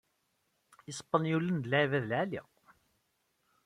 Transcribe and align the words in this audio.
Ispenyulen 0.91 1.57
d 1.59 1.65
lɛibad 1.71 2.03
n 2.03 2.07
lɛali. 2.09 2.41